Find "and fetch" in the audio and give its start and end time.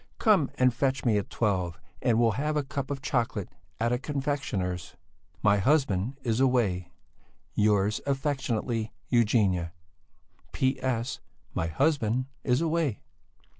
0.55-1.05